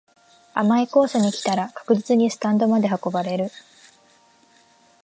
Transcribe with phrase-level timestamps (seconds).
[0.55, 3.51] 甘いコースに来たら確実にスタンドまで運ばれる